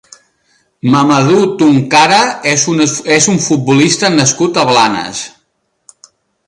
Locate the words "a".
4.63-4.69